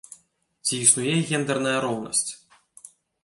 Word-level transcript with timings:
Ці 0.67 0.73
існуе 0.85 1.13
гендэрная 1.29 1.75
роўнасць? 1.87 2.27